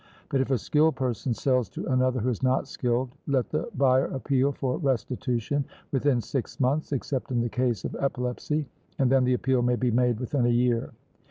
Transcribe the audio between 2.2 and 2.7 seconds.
who is not